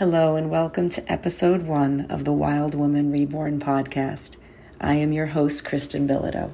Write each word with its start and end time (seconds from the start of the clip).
Hello, 0.00 0.34
and 0.34 0.48
welcome 0.48 0.88
to 0.88 1.12
episode 1.12 1.64
one 1.64 2.06
of 2.08 2.24
the 2.24 2.32
Wild 2.32 2.74
Woman 2.74 3.12
Reborn 3.12 3.60
podcast. 3.60 4.38
I 4.80 4.94
am 4.94 5.12
your 5.12 5.26
host, 5.26 5.66
Kristen 5.66 6.08
Bilodeau. 6.08 6.52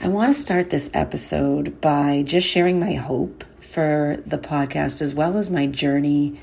I 0.00 0.06
want 0.06 0.32
to 0.32 0.40
start 0.40 0.70
this 0.70 0.90
episode 0.94 1.80
by 1.80 2.22
just 2.24 2.46
sharing 2.46 2.78
my 2.78 2.92
hope 2.92 3.42
for 3.58 4.22
the 4.24 4.38
podcast 4.38 5.02
as 5.02 5.12
well 5.12 5.38
as 5.38 5.50
my 5.50 5.66
journey 5.66 6.40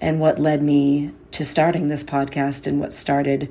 and 0.00 0.18
what 0.18 0.40
led 0.40 0.60
me 0.60 1.12
to 1.30 1.44
starting 1.44 1.86
this 1.86 2.02
podcast 2.02 2.66
and 2.66 2.80
what 2.80 2.92
started 2.92 3.48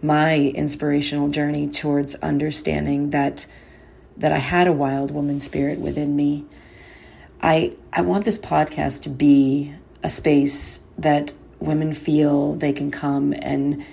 my 0.00 0.38
inspirational 0.38 1.28
journey 1.28 1.68
towards 1.68 2.14
understanding 2.14 3.10
that 3.10 3.44
that 4.16 4.32
I 4.32 4.38
had 4.38 4.68
a 4.68 4.72
wild 4.72 5.10
woman 5.10 5.38
spirit 5.38 5.80
within 5.80 6.16
me. 6.16 6.46
I 7.42 7.76
I 7.92 8.00
want 8.00 8.24
this 8.24 8.38
podcast 8.38 9.02
to 9.02 9.10
be 9.10 9.74
a 10.02 10.08
space 10.08 10.80
that 10.98 11.32
women 11.58 11.92
feel 11.92 12.54
they 12.54 12.72
can 12.72 12.90
come 12.90 13.34
and 13.38 13.84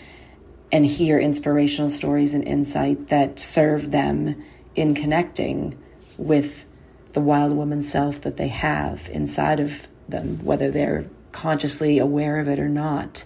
and 0.72 0.86
hear 0.88 1.20
inspirational 1.20 1.90
stories 1.90 2.34
and 2.34 2.44
insight 2.48 3.10
that 3.10 3.40
serve 3.40 3.92
them 3.92 4.44
in 4.76 4.96
connecting 4.96 5.78
with 6.18 6.66
the 7.14 7.22
wild 7.22 7.54
woman 7.54 7.82
self 7.82 8.22
that 8.22 8.38
they 8.38 8.48
have 8.48 9.08
inside 9.12 9.60
of 9.60 9.88
them 10.10 10.44
whether 10.44 10.72
they're 10.72 11.06
consciously 11.32 12.00
aware 12.00 12.40
of 12.40 12.48
it 12.48 12.60
or 12.60 12.70
not. 12.70 13.24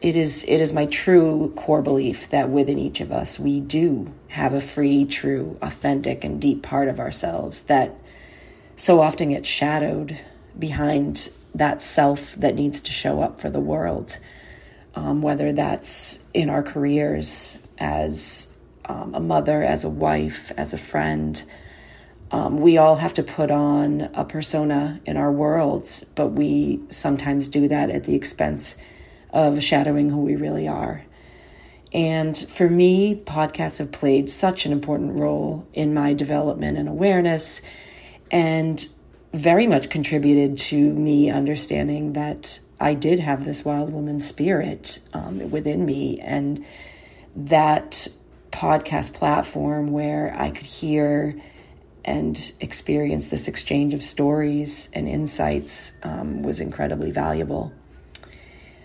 It 0.00 0.16
is 0.16 0.44
it 0.48 0.60
is 0.60 0.72
my 0.72 0.86
true 0.86 1.52
core 1.54 1.82
belief 1.82 2.28
that 2.30 2.48
within 2.48 2.78
each 2.78 3.00
of 3.00 3.12
us 3.12 3.38
we 3.38 3.60
do 3.60 4.12
have 4.28 4.52
a 4.52 4.60
free 4.60 5.04
true 5.04 5.56
authentic 5.62 6.24
and 6.24 6.40
deep 6.40 6.62
part 6.62 6.88
of 6.88 6.98
ourselves 6.98 7.62
that 7.62 7.94
so 8.74 9.00
often 9.00 9.28
gets 9.30 9.48
shadowed 9.48 10.20
behind 10.58 11.30
that 11.54 11.82
self 11.82 12.34
that 12.36 12.54
needs 12.54 12.80
to 12.82 12.90
show 12.90 13.22
up 13.22 13.40
for 13.40 13.50
the 13.50 13.60
world, 13.60 14.18
um, 14.94 15.22
whether 15.22 15.52
that's 15.52 16.24
in 16.32 16.48
our 16.48 16.62
careers 16.62 17.58
as 17.78 18.52
um, 18.86 19.14
a 19.14 19.20
mother, 19.20 19.62
as 19.62 19.84
a 19.84 19.90
wife, 19.90 20.52
as 20.56 20.72
a 20.72 20.78
friend. 20.78 21.42
Um, 22.30 22.60
we 22.60 22.78
all 22.78 22.96
have 22.96 23.14
to 23.14 23.22
put 23.22 23.50
on 23.50 24.08
a 24.14 24.24
persona 24.24 25.00
in 25.04 25.16
our 25.16 25.30
worlds, 25.30 26.04
but 26.14 26.28
we 26.28 26.80
sometimes 26.88 27.48
do 27.48 27.68
that 27.68 27.90
at 27.90 28.04
the 28.04 28.14
expense 28.14 28.76
of 29.30 29.62
shadowing 29.62 30.10
who 30.10 30.20
we 30.20 30.36
really 30.36 30.66
are. 30.66 31.04
And 31.92 32.36
for 32.36 32.70
me, 32.70 33.14
podcasts 33.14 33.78
have 33.78 33.92
played 33.92 34.30
such 34.30 34.64
an 34.64 34.72
important 34.72 35.14
role 35.14 35.68
in 35.74 35.92
my 35.92 36.14
development 36.14 36.78
and 36.78 36.88
awareness. 36.88 37.60
And 38.30 38.86
very 39.32 39.66
much 39.66 39.88
contributed 39.88 40.58
to 40.58 40.76
me 40.76 41.30
understanding 41.30 42.12
that 42.12 42.60
I 42.80 42.94
did 42.94 43.20
have 43.20 43.44
this 43.44 43.64
wild 43.64 43.92
woman 43.92 44.18
spirit 44.18 45.00
um, 45.14 45.50
within 45.50 45.86
me, 45.86 46.20
and 46.20 46.64
that 47.34 48.08
podcast 48.50 49.14
platform 49.14 49.92
where 49.92 50.34
I 50.38 50.50
could 50.50 50.66
hear 50.66 51.40
and 52.04 52.52
experience 52.60 53.28
this 53.28 53.48
exchange 53.48 53.94
of 53.94 54.02
stories 54.02 54.90
and 54.92 55.08
insights 55.08 55.92
um, 56.02 56.42
was 56.42 56.60
incredibly 56.60 57.10
valuable. 57.10 57.72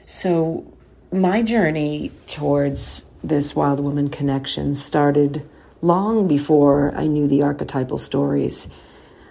So, 0.06 0.72
my 1.12 1.42
journey 1.42 2.12
towards 2.28 3.06
this 3.24 3.56
wild 3.56 3.80
woman 3.80 4.10
connection 4.10 4.76
started 4.76 5.48
long 5.82 6.28
before 6.28 6.94
I 6.96 7.08
knew 7.08 7.28
the 7.28 7.42
archetypal 7.42 7.98
stories 7.98 8.68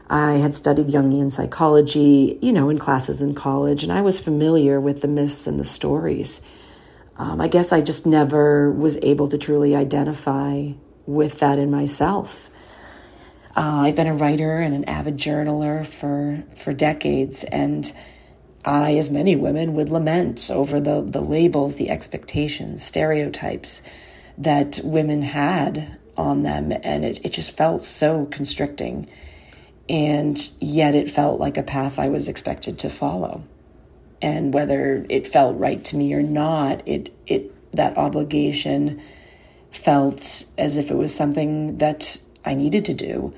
I 0.08 0.34
had 0.34 0.54
studied 0.54 0.86
Jungian 0.86 1.32
psychology, 1.32 2.38
you 2.40 2.52
know, 2.52 2.70
in 2.70 2.78
classes 2.78 3.20
in 3.20 3.34
college, 3.34 3.82
and 3.82 3.92
I 3.92 4.02
was 4.02 4.20
familiar 4.20 4.80
with 4.80 5.00
the 5.00 5.08
myths 5.08 5.46
and 5.46 5.58
the 5.58 5.64
stories. 5.64 6.40
Um, 7.18 7.40
I 7.40 7.48
guess 7.48 7.72
I 7.72 7.80
just 7.80 8.06
never 8.06 8.70
was 8.70 8.98
able 9.02 9.26
to 9.28 9.38
truly 9.38 9.74
identify 9.74 10.70
with 11.06 11.40
that 11.40 11.58
in 11.58 11.70
myself. 11.70 12.50
Uh, 13.56 13.84
I've 13.86 13.96
been 13.96 14.06
a 14.06 14.14
writer 14.14 14.58
and 14.58 14.74
an 14.74 14.84
avid 14.84 15.16
journaler 15.16 15.84
for 15.84 16.44
for 16.54 16.72
decades, 16.72 17.42
and 17.44 17.92
I, 18.64 18.96
as 18.96 19.10
many 19.10 19.34
women, 19.34 19.74
would 19.74 19.88
lament 19.88 20.50
over 20.52 20.78
the 20.78 21.00
the 21.00 21.22
labels, 21.22 21.76
the 21.76 21.90
expectations, 21.90 22.84
stereotypes 22.84 23.82
that 24.38 24.78
women 24.84 25.22
had 25.22 25.98
on 26.16 26.42
them, 26.42 26.72
and 26.82 27.04
it, 27.04 27.24
it 27.24 27.32
just 27.32 27.56
felt 27.56 27.84
so 27.84 28.26
constricting 28.26 29.08
and 29.88 30.50
yet 30.60 30.94
it 30.94 31.10
felt 31.10 31.38
like 31.38 31.56
a 31.56 31.62
path 31.62 31.98
I 31.98 32.08
was 32.08 32.28
expected 32.28 32.78
to 32.80 32.90
follow. 32.90 33.44
And 34.20 34.52
whether 34.52 35.06
it 35.08 35.28
felt 35.28 35.58
right 35.58 35.84
to 35.84 35.96
me 35.96 36.12
or 36.14 36.22
not, 36.22 36.86
it 36.86 37.14
it 37.26 37.52
that 37.74 37.96
obligation 37.96 39.00
felt 39.70 40.46
as 40.56 40.76
if 40.76 40.90
it 40.90 40.96
was 40.96 41.14
something 41.14 41.78
that 41.78 42.18
I 42.44 42.54
needed 42.54 42.84
to 42.86 42.94
do 42.94 43.34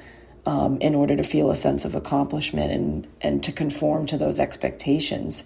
um, 0.46 0.78
in 0.80 0.94
order 0.94 1.16
to 1.16 1.24
feel 1.24 1.50
a 1.50 1.56
sense 1.56 1.84
of 1.84 1.94
accomplishment 1.94 2.72
and 2.72 3.06
and 3.20 3.42
to 3.44 3.52
conform 3.52 4.06
to 4.06 4.16
those 4.16 4.40
expectations. 4.40 5.44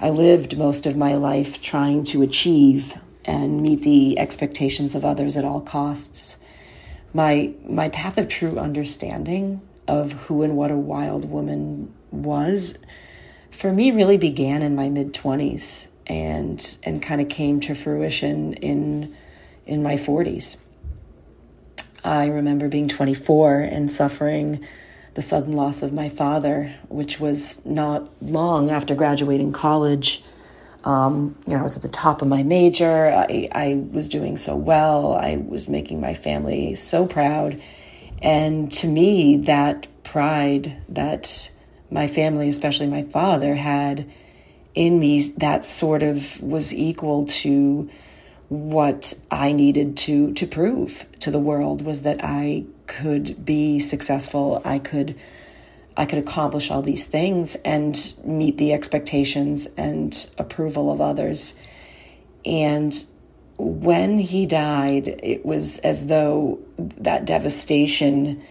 I 0.00 0.10
lived 0.10 0.58
most 0.58 0.86
of 0.86 0.96
my 0.96 1.14
life 1.14 1.62
trying 1.62 2.04
to 2.04 2.22
achieve 2.22 2.98
and 3.24 3.62
meet 3.62 3.82
the 3.82 4.18
expectations 4.18 4.96
of 4.96 5.04
others 5.04 5.36
at 5.36 5.44
all 5.44 5.60
costs. 5.60 6.38
My 7.14 7.54
my 7.64 7.88
path 7.88 8.18
of 8.18 8.28
true 8.28 8.58
understanding 8.58 9.62
of 9.88 10.12
who 10.12 10.42
and 10.42 10.56
what 10.56 10.70
a 10.70 10.76
wild 10.76 11.28
woman 11.30 11.92
was 12.10 12.78
for 13.52 13.72
me 13.72 13.90
really 13.90 14.16
began 14.16 14.62
in 14.62 14.74
my 14.74 14.88
mid 14.88 15.12
20s 15.12 15.86
and 16.06 16.78
and 16.82 17.00
kind 17.00 17.20
of 17.20 17.28
came 17.28 17.60
to 17.60 17.74
fruition 17.74 18.54
in 18.54 19.14
in 19.66 19.82
my 19.82 19.94
40s. 19.94 20.56
I 22.04 22.26
remember 22.26 22.66
being 22.68 22.88
24 22.88 23.60
and 23.60 23.88
suffering 23.88 24.66
the 25.14 25.22
sudden 25.22 25.52
loss 25.52 25.82
of 25.82 25.92
my 25.92 26.08
father, 26.08 26.74
which 26.88 27.20
was 27.20 27.64
not 27.64 28.10
long 28.20 28.70
after 28.70 28.96
graduating 28.96 29.52
college. 29.52 30.24
Um, 30.82 31.36
you 31.46 31.52
know, 31.52 31.60
I 31.60 31.62
was 31.62 31.76
at 31.76 31.82
the 31.82 31.88
top 31.88 32.22
of 32.22 32.26
my 32.26 32.42
major. 32.42 33.14
I, 33.14 33.48
I 33.52 33.84
was 33.92 34.08
doing 34.08 34.36
so 34.36 34.56
well. 34.56 35.12
I 35.12 35.36
was 35.36 35.68
making 35.68 36.00
my 36.00 36.14
family 36.14 36.74
so 36.74 37.06
proud. 37.06 37.62
And 38.22 38.72
to 38.74 38.86
me, 38.86 39.36
that 39.36 39.88
pride 40.04 40.80
that 40.88 41.50
my 41.90 42.06
family, 42.06 42.48
especially 42.48 42.86
my 42.86 43.02
father, 43.02 43.56
had 43.56 44.10
in 44.74 44.98
me, 44.98 45.20
that 45.36 45.64
sort 45.64 46.02
of 46.02 46.40
was 46.40 46.72
equal 46.72 47.26
to 47.26 47.90
what 48.48 49.14
I 49.30 49.52
needed 49.52 49.96
to 49.98 50.32
to 50.34 50.46
prove 50.46 51.06
to 51.20 51.30
the 51.30 51.38
world 51.38 51.82
was 51.82 52.02
that 52.02 52.20
I 52.22 52.64
could 52.86 53.44
be 53.44 53.78
successful. 53.78 54.62
I 54.64 54.78
could 54.78 55.18
I 55.96 56.06
could 56.06 56.18
accomplish 56.18 56.70
all 56.70 56.82
these 56.82 57.04
things 57.04 57.56
and 57.64 58.12
meet 58.24 58.58
the 58.58 58.72
expectations 58.72 59.68
and 59.76 60.28
approval 60.38 60.90
of 60.90 61.00
others. 61.00 61.54
And 62.44 63.04
when 63.58 64.18
he 64.18 64.46
died, 64.46 65.20
it 65.22 65.44
was 65.44 65.78
as 65.78 66.06
though 66.06 66.60
that 66.98 67.24
devastation 67.24 68.42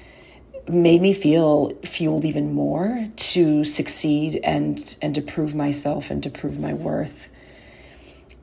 made 0.68 1.02
me 1.02 1.14
feel 1.14 1.76
fueled 1.84 2.24
even 2.24 2.54
more 2.54 3.08
to 3.16 3.64
succeed 3.64 4.40
and 4.44 4.96
and 5.02 5.16
to 5.16 5.22
prove 5.22 5.56
myself 5.56 6.12
and 6.12 6.22
to 6.24 6.30
prove 6.30 6.60
my 6.60 6.74
worth. 6.74 7.30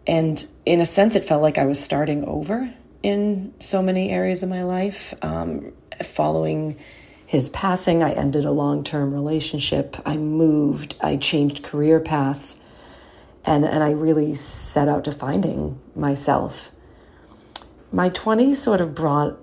And 0.06 0.44
in 0.65 0.81
a 0.81 0.87
sense, 0.87 1.15
it 1.15 1.25
felt 1.25 1.43
like 1.43 1.59
I 1.59 1.66
was 1.66 1.82
starting 1.82 2.25
over 2.25 2.72
in 3.03 3.54
so 3.60 3.82
many 3.82 4.10
areas 4.10 4.43
of 4.43 4.49
my 4.49 4.65
life. 4.65 5.15
Um, 5.22 5.72
following 6.03 6.78
his 7.26 7.50
passing, 7.50 8.03
I 8.03 8.12
ended 8.12 8.44
a 8.44 8.53
long 8.53 8.84
term 8.84 9.12
relationship. 9.12 9.97
I 10.06 10.16
moved. 10.16 10.97
I 11.00 11.16
changed 11.16 11.62
career 11.62 12.00
paths 12.00 12.58
and 13.49 13.64
and 13.64 13.82
I 13.82 13.91
really 13.91 14.34
set 14.34 14.88
out 14.88 15.05
to 15.05 15.12
finding 15.12 15.81
myself. 15.96 16.70
My 17.91 18.11
20s 18.11 18.56
sort 18.56 18.82
of 18.82 18.94
brought 18.94 19.38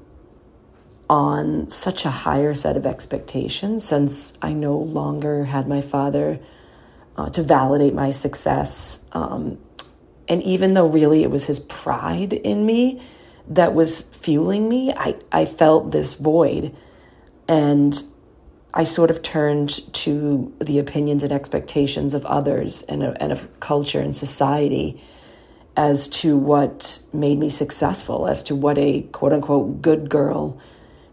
on 1.09 1.67
such 1.67 2.05
a 2.05 2.09
higher 2.09 2.53
set 2.53 2.77
of 2.77 2.85
expectations 2.85 3.83
since 3.83 4.33
I 4.41 4.53
no 4.53 4.77
longer 4.77 5.45
had 5.45 5.67
my 5.67 5.81
father 5.81 6.39
uh, 7.17 7.29
to 7.29 7.43
validate 7.43 7.93
my 7.93 8.11
success. 8.11 9.03
Um, 9.11 9.59
and 10.27 10.41
even 10.43 10.73
though 10.73 10.87
really 10.87 11.23
it 11.23 11.29
was 11.29 11.45
his 11.45 11.59
pride 11.59 12.33
in 12.33 12.65
me 12.65 13.01
that 13.47 13.73
was 13.75 14.03
fueling 14.03 14.67
me, 14.67 14.91
I, 14.91 15.15
I 15.31 15.45
felt 15.45 15.91
this 15.91 16.15
void. 16.15 16.75
And 17.47 18.03
I 18.73 18.83
sort 18.83 19.11
of 19.11 19.21
turned 19.21 19.93
to 19.93 20.53
the 20.59 20.79
opinions 20.79 21.23
and 21.23 21.31
expectations 21.31 22.13
of 22.13 22.25
others 22.25 22.81
and, 22.83 23.03
and 23.03 23.31
of 23.31 23.59
culture 23.59 23.99
and 23.99 24.15
society 24.15 25.01
as 25.77 26.07
to 26.07 26.35
what 26.35 26.99
made 27.13 27.37
me 27.37 27.49
successful, 27.49 28.27
as 28.27 28.41
to 28.43 28.55
what 28.55 28.77
a 28.77 29.03
quote 29.11 29.33
unquote 29.33 29.81
good 29.81 30.09
girl 30.09 30.59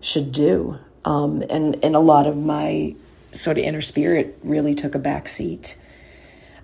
should 0.02 0.32
do. 0.32 0.78
Um, 1.06 1.43
and, 1.49 1.82
and 1.82 1.96
a 1.96 2.00
lot 2.00 2.26
of 2.26 2.37
my 2.37 2.94
sort 3.32 3.56
of 3.56 3.64
inner 3.64 3.81
spirit 3.81 4.38
really 4.43 4.75
took 4.75 4.94
a 4.94 4.99
back 4.99 5.28
seat. 5.28 5.76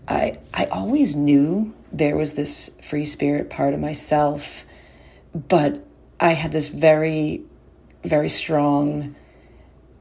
I, 0.07 0.39
I 0.53 0.67
always 0.67 1.17
knew 1.17 1.75
there 1.91 2.17
was 2.17 2.35
this 2.35 2.71
free 2.83 3.07
spirit 3.07 3.49
part 3.49 3.73
of 3.73 3.81
myself, 3.81 4.65
but 5.35 5.85
I 6.21 6.33
had 6.33 6.53
this 6.53 6.69
very, 6.69 7.43
very 8.05 8.29
strong 8.29 9.15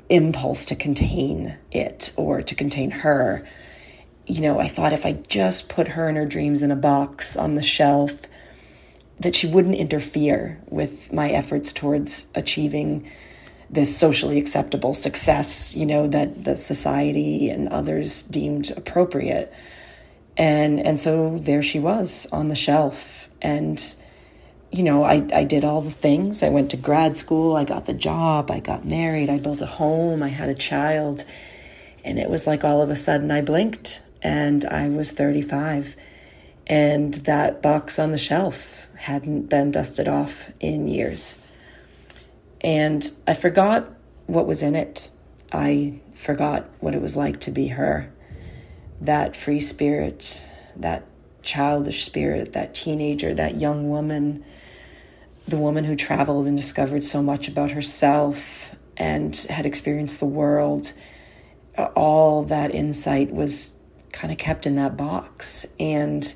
impulse 0.09 0.65
to 0.65 0.75
contain 0.75 1.57
it 1.71 2.13
or 2.15 2.41
to 2.41 2.55
contain 2.55 2.91
her. 2.91 3.47
You 4.25 4.41
know, 4.41 4.59
I 4.59 4.67
thought 4.67 4.93
if 4.93 5.05
I 5.05 5.13
just 5.13 5.69
put 5.69 5.89
her 5.89 6.07
and 6.07 6.17
her 6.17 6.25
dreams 6.25 6.61
in 6.61 6.71
a 6.71 6.75
box 6.75 7.37
on 7.37 7.55
the 7.55 7.61
shelf, 7.61 8.21
that 9.19 9.35
she 9.35 9.47
wouldn't 9.47 9.75
interfere 9.75 10.59
with 10.69 11.11
my 11.11 11.29
efforts 11.31 11.73
towards 11.73 12.27
achieving 12.35 13.09
this 13.69 13.95
socially 13.97 14.37
acceptable 14.37 14.93
success, 14.93 15.75
you 15.75 15.85
know, 15.85 16.07
that 16.07 16.43
the 16.43 16.55
society 16.55 17.49
and 17.49 17.67
others 17.69 18.21
deemed 18.21 18.71
appropriate. 18.77 19.53
And 20.37 20.79
and 20.79 20.99
so 20.99 21.37
there 21.39 21.63
she 21.63 21.79
was 21.79 22.27
on 22.31 22.47
the 22.47 22.55
shelf. 22.55 23.27
And 23.41 23.81
you 24.71 24.83
know, 24.83 25.03
I, 25.03 25.25
I 25.33 25.43
did 25.45 25.63
all 25.63 25.81
the 25.81 25.91
things. 25.91 26.43
I 26.43 26.49
went 26.49 26.71
to 26.71 26.77
grad 26.77 27.17
school, 27.17 27.55
I 27.55 27.63
got 27.63 27.85
the 27.85 27.93
job, 27.93 28.51
I 28.51 28.59
got 28.59 28.85
married, 28.85 29.29
I 29.29 29.39
built 29.39 29.61
a 29.61 29.65
home, 29.65 30.21
I 30.21 30.27
had 30.27 30.49
a 30.49 30.55
child. 30.55 31.23
And 32.03 32.19
it 32.19 32.29
was 32.29 32.45
like 32.45 32.63
all 32.63 32.81
of 32.81 32.89
a 32.89 32.95
sudden 32.95 33.31
I 33.31 33.41
blinked 33.41 34.01
and 34.21 34.65
I 34.65 34.89
was 34.89 35.11
35. 35.11 35.95
And 36.67 37.13
that 37.13 37.61
box 37.61 37.97
on 37.97 38.11
the 38.11 38.17
shelf 38.17 38.87
hadn't 38.95 39.43
been 39.43 39.71
dusted 39.71 40.07
off 40.07 40.51
in 40.59 40.87
years. 40.87 41.41
And 42.61 43.09
I 43.25 43.33
forgot 43.33 43.93
what 44.25 44.45
was 44.45 44.61
in 44.61 44.75
it. 44.75 45.09
I 45.51 46.01
forgot 46.13 46.69
what 46.79 46.93
it 46.93 47.01
was 47.01 47.15
like 47.15 47.39
to 47.41 47.51
be 47.51 47.67
her. 47.67 48.11
That 48.99 49.35
free 49.35 49.61
spirit, 49.61 50.45
that 50.75 51.05
childish 51.41 52.03
spirit, 52.03 52.53
that 52.53 52.73
teenager, 52.73 53.33
that 53.33 53.55
young 53.55 53.89
woman, 53.89 54.43
the 55.47 55.57
woman 55.57 55.85
who 55.85 55.95
traveled 55.95 56.47
and 56.47 56.57
discovered 56.57 57.03
so 57.03 57.23
much 57.23 57.47
about 57.47 57.71
herself 57.71 58.75
and 58.97 59.35
had 59.49 59.65
experienced 59.65 60.19
the 60.19 60.25
world. 60.25 60.91
All 61.95 62.43
that 62.43 62.75
insight 62.75 63.31
was 63.31 63.73
kind 64.11 64.33
of 64.33 64.37
kept 64.37 64.65
in 64.65 64.75
that 64.75 64.97
box. 64.97 65.65
And 65.79 66.33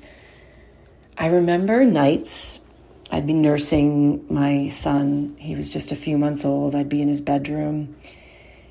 I 1.16 1.26
remember 1.26 1.84
nights 1.84 2.58
I'd 3.12 3.26
be 3.26 3.34
nursing 3.34 4.24
my 4.32 4.70
son. 4.70 5.36
He 5.38 5.54
was 5.54 5.68
just 5.68 5.92
a 5.92 5.96
few 5.96 6.16
months 6.16 6.46
old. 6.46 6.74
I'd 6.74 6.88
be 6.88 7.02
in 7.02 7.08
his 7.08 7.20
bedroom, 7.20 7.94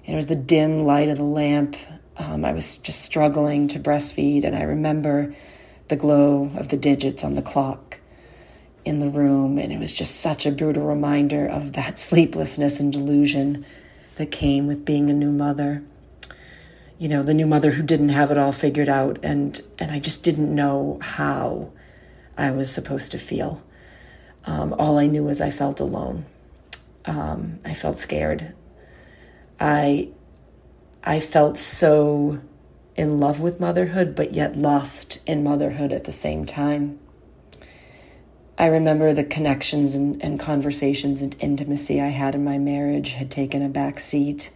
and 0.05 0.13
it 0.13 0.15
was 0.15 0.25
the 0.25 0.35
dim 0.35 0.83
light 0.83 1.09
of 1.09 1.17
the 1.17 1.23
lamp. 1.23 1.75
Um, 2.17 2.43
I 2.43 2.51
was 2.51 2.79
just 2.79 3.03
struggling 3.03 3.67
to 3.67 3.79
breastfeed, 3.79 4.43
and 4.43 4.55
I 4.55 4.63
remember 4.63 5.35
the 5.89 5.95
glow 5.95 6.51
of 6.57 6.69
the 6.69 6.77
digits 6.77 7.23
on 7.23 7.35
the 7.35 7.43
clock 7.43 7.99
in 8.83 8.97
the 8.97 9.09
room, 9.09 9.59
and 9.59 9.71
it 9.71 9.79
was 9.79 9.93
just 9.93 10.15
such 10.15 10.47
a 10.47 10.51
brutal 10.51 10.87
reminder 10.87 11.45
of 11.45 11.73
that 11.73 11.99
sleeplessness 12.09 12.79
and 12.79 12.91
delusion 12.91 13.63
that 14.15 14.31
came 14.31 14.65
with 14.65 14.83
being 14.83 15.11
a 15.11 15.13
new 15.13 15.31
mother. 15.31 15.83
You 16.97 17.09
know, 17.09 17.21
the 17.21 17.35
new 17.35 17.45
mother 17.45 17.71
who 17.71 17.83
didn't 17.83 18.09
have 18.09 18.31
it 18.31 18.39
all 18.39 18.51
figured 18.51 18.89
out, 18.89 19.19
and 19.21 19.61
and 19.77 19.91
I 19.91 19.99
just 19.99 20.23
didn't 20.23 20.53
know 20.53 20.97
how 20.99 21.73
I 22.37 22.51
was 22.51 22.71
supposed 22.71 23.11
to 23.11 23.17
feel. 23.17 23.61
Um, 24.45 24.73
all 24.77 24.97
I 24.97 25.07
knew 25.07 25.23
was 25.23 25.41
I 25.41 25.51
felt 25.51 25.79
alone. 25.79 26.25
Um, 27.05 27.59
I 27.63 27.73
felt 27.73 27.99
scared. 27.99 28.53
I 29.59 30.09
I 31.03 31.19
felt 31.19 31.57
so 31.57 32.39
in 32.95 33.19
love 33.19 33.39
with 33.39 33.59
motherhood, 33.59 34.15
but 34.15 34.33
yet 34.33 34.55
lost 34.55 35.19
in 35.25 35.43
motherhood 35.43 35.91
at 35.91 36.03
the 36.03 36.11
same 36.11 36.45
time. 36.45 36.99
I 38.57 38.67
remember 38.67 39.11
the 39.11 39.23
connections 39.23 39.95
and, 39.95 40.21
and 40.23 40.39
conversations 40.39 41.21
and 41.21 41.35
intimacy 41.39 41.99
I 41.99 42.09
had 42.09 42.35
in 42.35 42.43
my 42.43 42.59
marriage 42.59 43.13
had 43.13 43.31
taken 43.31 43.63
a 43.63 43.69
back 43.69 43.99
seat. 43.99 44.51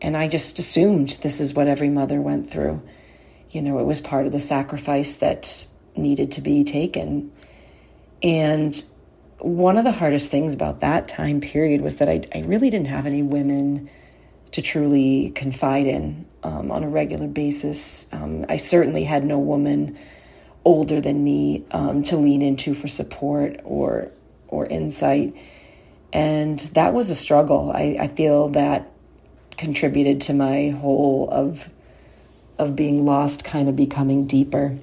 And 0.00 0.16
I 0.16 0.28
just 0.28 0.58
assumed 0.58 1.18
this 1.20 1.40
is 1.40 1.52
what 1.52 1.66
every 1.66 1.90
mother 1.90 2.22
went 2.22 2.48
through. 2.48 2.80
You 3.50 3.60
know, 3.60 3.78
it 3.80 3.84
was 3.84 4.00
part 4.00 4.24
of 4.24 4.32
the 4.32 4.40
sacrifice 4.40 5.16
that 5.16 5.66
needed 5.98 6.32
to 6.32 6.40
be 6.40 6.64
taken. 6.64 7.32
And 8.22 8.82
one 9.38 9.76
of 9.76 9.84
the 9.84 9.92
hardest 9.92 10.30
things 10.30 10.54
about 10.54 10.80
that 10.80 11.08
time 11.08 11.40
period 11.40 11.80
was 11.80 11.96
that 11.96 12.08
I, 12.08 12.26
I 12.34 12.40
really 12.40 12.70
didn't 12.70 12.88
have 12.88 13.06
any 13.06 13.22
women 13.22 13.88
to 14.52 14.62
truly 14.62 15.30
confide 15.30 15.86
in 15.86 16.26
um, 16.42 16.70
on 16.70 16.82
a 16.82 16.88
regular 16.88 17.28
basis. 17.28 18.08
Um, 18.12 18.46
I 18.48 18.56
certainly 18.56 19.04
had 19.04 19.24
no 19.24 19.38
woman 19.38 19.98
older 20.64 21.00
than 21.00 21.22
me 21.22 21.64
um, 21.70 22.02
to 22.04 22.16
lean 22.16 22.42
into 22.42 22.74
for 22.74 22.88
support 22.88 23.60
or 23.64 24.10
or 24.48 24.64
insight, 24.66 25.34
and 26.12 26.58
that 26.72 26.94
was 26.94 27.10
a 27.10 27.14
struggle. 27.14 27.70
I, 27.74 27.96
I 28.00 28.08
feel 28.08 28.48
that 28.50 28.90
contributed 29.56 30.22
to 30.22 30.32
my 30.32 30.70
whole 30.70 31.28
of 31.30 31.68
of 32.58 32.74
being 32.74 33.04
lost, 33.04 33.44
kind 33.44 33.68
of 33.68 33.76
becoming 33.76 34.26
deeper. 34.26 34.78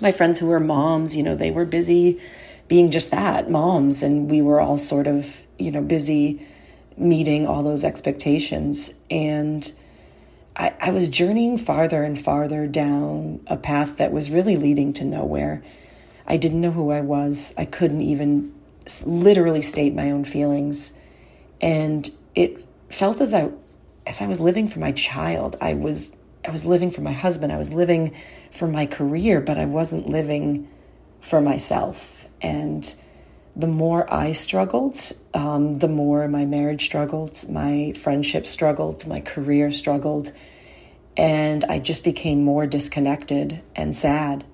My 0.00 0.12
friends 0.12 0.38
who 0.38 0.46
were 0.46 0.60
moms, 0.60 1.16
you 1.16 1.22
know, 1.22 1.34
they 1.34 1.50
were 1.50 1.64
busy 1.64 2.20
being 2.68 2.90
just 2.90 3.10
that, 3.10 3.50
moms, 3.50 4.02
and 4.02 4.30
we 4.30 4.42
were 4.42 4.60
all 4.60 4.78
sort 4.78 5.06
of, 5.06 5.46
you 5.58 5.70
know, 5.70 5.80
busy 5.80 6.46
meeting 6.96 7.46
all 7.46 7.62
those 7.62 7.82
expectations. 7.84 8.94
And 9.10 9.72
I, 10.56 10.74
I 10.80 10.90
was 10.90 11.08
journeying 11.08 11.58
farther 11.58 12.02
and 12.02 12.18
farther 12.18 12.66
down 12.66 13.40
a 13.46 13.56
path 13.56 13.96
that 13.96 14.12
was 14.12 14.30
really 14.30 14.56
leading 14.56 14.92
to 14.94 15.04
nowhere. 15.04 15.62
I 16.26 16.36
didn't 16.36 16.60
know 16.60 16.72
who 16.72 16.90
I 16.90 17.00
was. 17.00 17.54
I 17.56 17.64
couldn't 17.64 18.02
even 18.02 18.54
literally 19.04 19.62
state 19.62 19.94
my 19.94 20.10
own 20.10 20.24
feelings. 20.24 20.92
And 21.60 22.10
it 22.34 22.64
felt 22.90 23.20
as 23.20 23.32
I 23.32 23.50
as 24.06 24.22
I 24.22 24.26
was 24.26 24.40
living 24.40 24.68
for 24.68 24.78
my 24.78 24.92
child, 24.92 25.56
I 25.60 25.74
was 25.74 26.16
I 26.48 26.50
was 26.50 26.64
living 26.64 26.90
for 26.90 27.02
my 27.02 27.12
husband, 27.12 27.52
I 27.52 27.58
was 27.58 27.74
living 27.74 28.14
for 28.50 28.66
my 28.66 28.86
career, 28.86 29.38
but 29.38 29.58
I 29.58 29.66
wasn't 29.66 30.08
living 30.08 30.66
for 31.20 31.42
myself. 31.42 32.24
And 32.40 32.94
the 33.54 33.66
more 33.66 34.10
I 34.10 34.32
struggled, 34.32 35.12
um, 35.34 35.74
the 35.74 35.88
more 35.88 36.26
my 36.26 36.46
marriage 36.46 36.86
struggled, 36.86 37.46
my 37.50 37.92
friendship 37.92 38.46
struggled, 38.46 39.06
my 39.06 39.20
career 39.20 39.70
struggled. 39.70 40.32
And 41.18 41.66
I 41.66 41.80
just 41.80 42.02
became 42.02 42.44
more 42.44 42.66
disconnected 42.66 43.60
and 43.76 43.94
sad. 43.94 44.46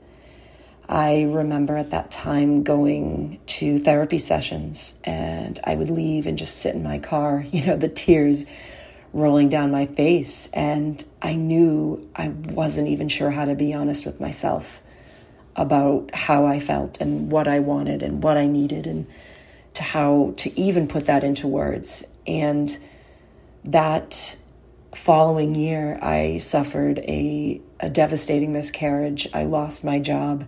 I 0.88 1.22
remember 1.22 1.76
at 1.76 1.90
that 1.90 2.10
time 2.10 2.64
going 2.64 3.38
to 3.46 3.78
therapy 3.78 4.18
sessions 4.18 4.98
and 5.04 5.60
I 5.62 5.76
would 5.76 5.90
leave 5.90 6.26
and 6.26 6.36
just 6.36 6.56
sit 6.56 6.74
in 6.74 6.82
my 6.82 6.98
car, 6.98 7.46
you 7.52 7.64
know, 7.64 7.76
the 7.76 7.88
tears 7.88 8.46
rolling 9.14 9.48
down 9.48 9.70
my 9.70 9.86
face. 9.86 10.50
And 10.52 11.02
I 11.22 11.34
knew 11.34 12.10
I 12.14 12.28
wasn't 12.28 12.88
even 12.88 13.08
sure 13.08 13.30
how 13.30 13.46
to 13.46 13.54
be 13.54 13.72
honest 13.72 14.04
with 14.04 14.20
myself 14.20 14.82
about 15.56 16.10
how 16.12 16.44
I 16.44 16.58
felt 16.58 17.00
and 17.00 17.30
what 17.30 17.46
I 17.46 17.60
wanted 17.60 18.02
and 18.02 18.22
what 18.22 18.36
I 18.36 18.46
needed 18.46 18.86
and 18.86 19.06
to 19.74 19.82
how 19.82 20.34
to 20.38 20.58
even 20.58 20.88
put 20.88 21.06
that 21.06 21.22
into 21.22 21.46
words. 21.46 22.04
And 22.26 22.76
that 23.64 24.36
following 24.94 25.54
year, 25.54 25.98
I 26.02 26.38
suffered 26.38 26.98
a, 26.98 27.60
a 27.80 27.88
devastating 27.88 28.52
miscarriage. 28.52 29.28
I 29.32 29.44
lost 29.44 29.84
my 29.84 30.00
job. 30.00 30.46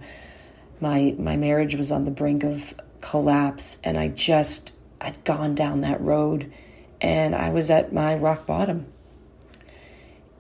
My, 0.81 1.15
my 1.19 1.37
marriage 1.37 1.77
was 1.77 1.93
on 1.93 2.05
the 2.05 2.11
brink 2.11 2.45
of 2.45 2.75
collapse, 3.01 3.79
and 3.83 3.97
I 3.97 4.09
just, 4.09 4.73
I'd 5.01 5.23
gone 5.25 5.55
down 5.55 5.81
that 5.83 6.01
road 6.01 6.53
and 7.01 7.35
I 7.35 7.51
was 7.51 7.71
at 7.71 7.93
my 7.93 8.15
rock 8.15 8.47
bottom. 8.47 8.87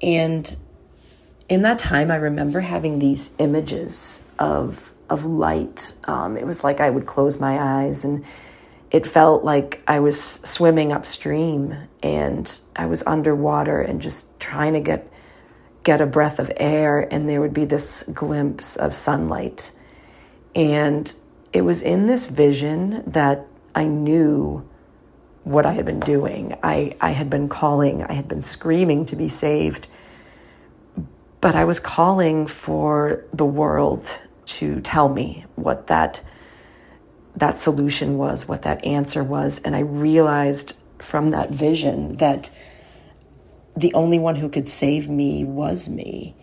And 0.02 0.56
in 1.48 1.62
that 1.62 1.78
time, 1.78 2.10
I 2.10 2.16
remember 2.16 2.60
having 2.60 2.98
these 2.98 3.30
images 3.38 4.22
of 4.38 4.92
of 5.08 5.24
light. 5.24 5.94
Um, 6.04 6.36
it 6.36 6.44
was 6.44 6.64
like 6.64 6.80
I 6.80 6.90
would 6.90 7.06
close 7.06 7.38
my 7.38 7.84
eyes, 7.84 8.04
and 8.04 8.24
it 8.90 9.06
felt 9.06 9.44
like 9.44 9.82
I 9.86 10.00
was 10.00 10.20
swimming 10.20 10.92
upstream, 10.92 11.76
and 12.02 12.60
I 12.74 12.86
was 12.86 13.04
underwater, 13.06 13.80
and 13.80 14.00
just 14.00 14.38
trying 14.40 14.72
to 14.72 14.80
get 14.80 15.10
get 15.84 16.00
a 16.00 16.06
breath 16.06 16.40
of 16.40 16.50
air, 16.56 17.00
and 17.12 17.28
there 17.28 17.40
would 17.40 17.54
be 17.54 17.64
this 17.64 18.02
glimpse 18.12 18.74
of 18.76 18.94
sunlight, 18.94 19.70
and 20.54 21.14
it 21.52 21.62
was 21.62 21.80
in 21.80 22.08
this 22.08 22.26
vision 22.26 23.04
that 23.06 23.46
I 23.74 23.84
knew 23.84 24.68
what 25.46 25.64
I 25.64 25.72
had 25.72 25.84
been 25.84 26.00
doing. 26.00 26.56
I, 26.62 26.96
I 27.00 27.10
had 27.10 27.30
been 27.30 27.48
calling, 27.48 28.02
I 28.02 28.12
had 28.12 28.28
been 28.28 28.42
screaming 28.42 29.04
to 29.06 29.16
be 29.16 29.28
saved 29.28 29.88
but 31.40 31.54
I 31.54 31.64
was 31.64 31.78
calling 31.78 32.48
for 32.48 33.24
the 33.32 33.44
world 33.44 34.08
to 34.46 34.80
tell 34.80 35.08
me 35.08 35.44
what 35.54 35.86
that 35.86 36.20
that 37.36 37.58
solution 37.58 38.18
was, 38.18 38.48
what 38.48 38.62
that 38.62 38.84
answer 38.84 39.22
was, 39.22 39.60
and 39.62 39.76
I 39.76 39.80
realized 39.80 40.74
from 40.98 41.30
that 41.30 41.50
vision 41.50 42.16
that 42.16 42.50
the 43.76 43.94
only 43.94 44.18
one 44.18 44.34
who 44.34 44.48
could 44.48 44.68
save 44.68 45.08
me 45.08 45.44
was 45.44 45.86
me. 45.86 46.34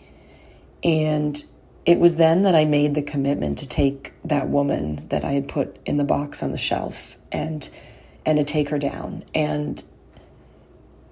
And 0.83 1.43
it 1.85 1.99
was 1.99 2.15
then 2.15 2.43
that 2.43 2.55
I 2.55 2.63
made 2.63 2.95
the 2.95 3.01
commitment 3.01 3.57
to 3.57 3.67
take 3.67 4.13
that 4.23 4.47
woman 4.49 5.07
that 5.09 5.25
I 5.25 5.31
had 5.31 5.49
put 5.49 5.79
in 5.85 5.97
the 5.97 6.05
box 6.05 6.43
on 6.43 6.53
the 6.53 6.57
shelf 6.57 7.17
and 7.29 7.67
and 8.25 8.37
to 8.37 8.43
take 8.43 8.69
her 8.69 8.79
down. 8.79 9.23
And 9.33 9.83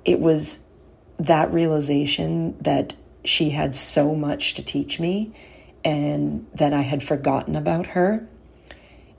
it 0.06 0.20
was 0.20 0.63
that 1.20 1.51
realization 1.53 2.58
that 2.62 2.96
she 3.24 3.51
had 3.51 3.75
so 3.75 4.15
much 4.15 4.56
to 4.56 4.63
teach 4.63 5.00
me 5.00 5.34
and 5.84 6.48
that 6.56 6.74
I 6.74 6.82
had 6.82 7.03
forgotten 7.03 7.56
about 7.56 7.88
her 7.88 8.27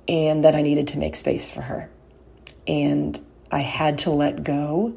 and 0.09 0.45
that 0.45 0.55
I 0.55 0.63
needed 0.63 0.89
to 0.89 0.99
make 0.99 1.15
space 1.17 1.49
for 1.49 1.63
her. 1.63 1.89
And 2.67 3.19
I 3.51 3.61
had 3.61 3.99
to 3.99 4.11
let 4.11 4.43
go 4.45 4.95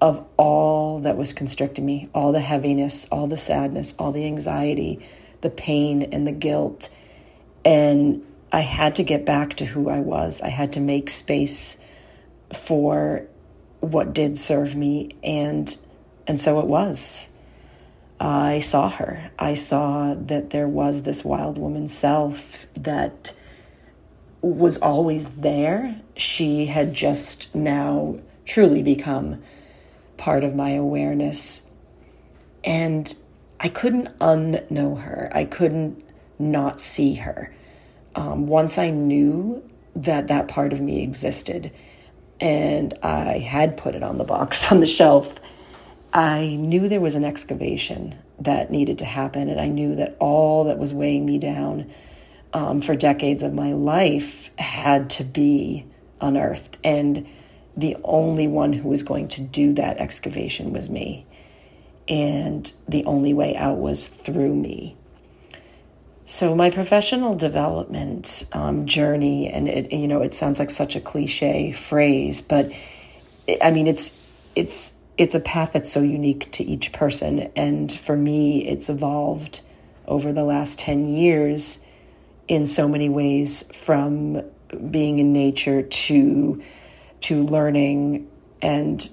of 0.00 0.24
all 0.36 1.00
that 1.00 1.16
was 1.16 1.32
constricting 1.32 1.84
me, 1.84 2.08
all 2.14 2.32
the 2.32 2.40
heaviness, 2.40 3.06
all 3.10 3.26
the 3.26 3.36
sadness, 3.36 3.94
all 3.98 4.12
the 4.12 4.26
anxiety, 4.26 5.06
the 5.40 5.50
pain 5.50 6.02
and 6.02 6.26
the 6.26 6.32
guilt. 6.32 6.90
And 7.64 8.24
I 8.52 8.60
had 8.60 8.96
to 8.96 9.02
get 9.02 9.24
back 9.24 9.54
to 9.56 9.64
who 9.64 9.88
I 9.88 10.00
was. 10.00 10.40
I 10.40 10.48
had 10.48 10.72
to 10.74 10.80
make 10.80 11.10
space 11.10 11.76
for 12.52 13.26
what 13.80 14.14
did 14.14 14.38
serve 14.38 14.74
me 14.74 15.10
and 15.22 15.76
and 16.26 16.40
so 16.40 16.58
it 16.60 16.66
was. 16.66 17.28
I 18.18 18.60
saw 18.60 18.88
her. 18.88 19.30
I 19.38 19.54
saw 19.54 20.14
that 20.14 20.50
there 20.50 20.68
was 20.68 21.02
this 21.02 21.24
wild 21.24 21.58
woman 21.58 21.88
self 21.88 22.66
that 22.74 23.34
was 24.40 24.78
always 24.78 25.28
there. 25.30 26.00
She 26.16 26.66
had 26.66 26.94
just 26.94 27.54
now 27.54 28.18
truly 28.46 28.82
become 28.82 29.42
part 30.16 30.44
of 30.44 30.54
my 30.54 30.70
awareness. 30.70 31.66
And 32.62 33.14
I 33.60 33.68
couldn't 33.68 34.18
unknow 34.18 35.02
her. 35.02 35.30
I 35.34 35.44
couldn't 35.44 36.02
not 36.38 36.80
see 36.80 37.14
her. 37.14 37.54
Um, 38.14 38.46
once 38.46 38.78
I 38.78 38.90
knew 38.90 39.62
that 39.96 40.28
that 40.28 40.48
part 40.48 40.72
of 40.72 40.80
me 40.80 41.02
existed 41.02 41.70
and 42.40 42.94
I 43.02 43.38
had 43.38 43.76
put 43.76 43.94
it 43.94 44.02
on 44.02 44.18
the 44.18 44.24
box 44.24 44.70
on 44.72 44.80
the 44.80 44.86
shelf, 44.86 45.40
I 46.12 46.56
knew 46.60 46.88
there 46.88 47.00
was 47.00 47.14
an 47.14 47.24
excavation 47.24 48.16
that 48.38 48.70
needed 48.70 48.98
to 48.98 49.04
happen. 49.04 49.48
And 49.48 49.60
I 49.60 49.68
knew 49.68 49.94
that 49.96 50.16
all 50.20 50.64
that 50.64 50.78
was 50.78 50.92
weighing 50.92 51.26
me 51.26 51.38
down 51.38 51.90
um, 52.52 52.80
for 52.80 52.94
decades 52.94 53.42
of 53.42 53.52
my 53.52 53.72
life 53.72 54.50
had 54.58 55.10
to 55.10 55.24
be 55.24 55.86
unearthed. 56.20 56.78
And 56.84 57.26
the 57.76 57.96
only 58.04 58.46
one 58.46 58.72
who 58.72 58.88
was 58.88 59.02
going 59.02 59.28
to 59.28 59.40
do 59.40 59.72
that 59.74 59.98
excavation 59.98 60.72
was 60.72 60.88
me. 60.88 61.26
And 62.08 62.70
the 62.86 63.04
only 63.06 63.34
way 63.34 63.56
out 63.56 63.78
was 63.78 64.06
through 64.06 64.54
me. 64.54 64.96
So 66.26 66.54
my 66.54 66.70
professional 66.70 67.34
development 67.34 68.46
um, 68.52 68.86
journey, 68.86 69.48
and 69.48 69.68
it 69.68 69.92
you 69.92 70.08
know 70.08 70.22
it 70.22 70.32
sounds 70.32 70.58
like 70.58 70.70
such 70.70 70.96
a 70.96 71.00
cliche 71.00 71.72
phrase, 71.72 72.40
but 72.40 72.72
I 73.60 73.70
mean 73.70 73.86
it's 73.86 74.18
it's 74.56 74.94
it's 75.18 75.34
a 75.34 75.40
path 75.40 75.72
that's 75.74 75.92
so 75.92 76.00
unique 76.00 76.50
to 76.52 76.64
each 76.64 76.92
person, 76.92 77.52
and 77.54 77.92
for 77.92 78.16
me, 78.16 78.66
it's 78.66 78.88
evolved 78.88 79.60
over 80.06 80.32
the 80.32 80.44
last 80.44 80.78
ten 80.78 81.06
years 81.06 81.80
in 82.48 82.66
so 82.66 82.88
many 82.88 83.08
ways 83.10 83.64
from 83.74 84.42
being 84.90 85.18
in 85.18 85.32
nature 85.34 85.82
to 85.82 86.62
to 87.20 87.42
learning 87.44 88.30
and 88.62 89.10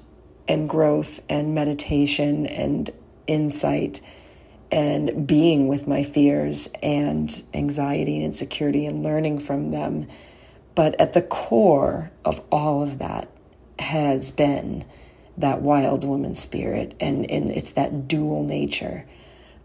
and 0.48 0.70
growth 0.70 1.22
and 1.28 1.54
meditation 1.54 2.46
and 2.46 2.90
insight 3.28 4.00
and 4.72 5.28
being 5.28 5.68
with 5.68 5.88
my 5.88 6.04
fears 6.04 6.70
and 6.82 7.44
anxiety 7.54 8.16
and 8.16 8.26
insecurity 8.26 8.86
and 8.86 9.04
learning 9.04 9.40
from 9.40 9.72
them 9.72 10.08
but 10.76 11.00
at 11.00 11.14
the 11.14 11.22
core 11.22 12.12
of 12.24 12.42
all 12.52 12.82
of 12.82 13.00
that 13.00 13.28
has 13.80 14.32
been 14.32 14.86
that 15.38 15.62
wild 15.62 16.04
woman 16.04 16.36
spirit 16.36 16.96
and, 17.00 17.30
and 17.30 17.52
it's 17.52 17.72
that 17.72 18.08
dual 18.08 18.44
nature 18.44 19.06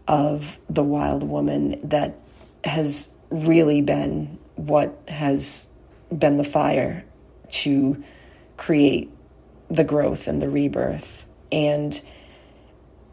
of 0.07 0.57
the 0.69 0.83
wild 0.83 1.23
woman 1.23 1.79
that 1.83 2.17
has 2.63 3.09
really 3.29 3.81
been 3.81 4.37
what 4.55 4.97
has 5.07 5.67
been 6.15 6.37
the 6.37 6.43
fire 6.43 7.03
to 7.49 8.03
create 8.55 9.11
the 9.69 9.83
growth 9.83 10.27
and 10.27 10.41
the 10.41 10.49
rebirth. 10.49 11.25
And 11.51 12.01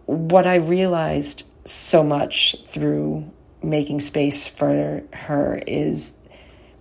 what 0.06 0.46
I 0.46 0.56
realized 0.56 1.44
so 1.64 2.02
much 2.02 2.56
through 2.66 3.30
making 3.62 4.00
space 4.00 4.47
for 4.47 5.02
her 5.12 5.62
is 5.66 6.14